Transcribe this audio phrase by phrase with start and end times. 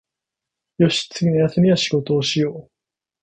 [0.79, 2.71] よし、次の休みは仕事しよう